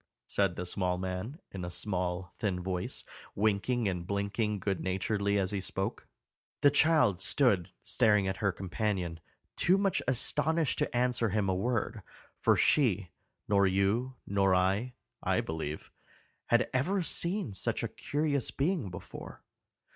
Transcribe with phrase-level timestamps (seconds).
[0.25, 3.05] said the small man, in a small thin voice,
[3.35, 6.07] winking and blinking good naturedly as he spoke.
[6.61, 9.19] The child stood staring at her companion,
[9.55, 12.01] too much astonished to answer him a word,
[12.39, 13.11] for she,
[13.47, 15.91] nor you, nor I, I believe,
[16.47, 19.43] had ever seen such a curious being before.